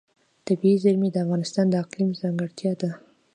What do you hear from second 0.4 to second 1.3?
طبیعي زیرمې د